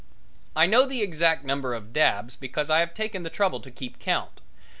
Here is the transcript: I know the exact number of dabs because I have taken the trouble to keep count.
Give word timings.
I 0.55 0.65
know 0.65 0.87
the 0.87 1.03
exact 1.03 1.45
number 1.45 1.75
of 1.75 1.93
dabs 1.93 2.35
because 2.35 2.71
I 2.71 2.79
have 2.79 2.95
taken 2.95 3.21
the 3.21 3.29
trouble 3.29 3.59
to 3.59 3.69
keep 3.69 3.99
count. 3.99 4.41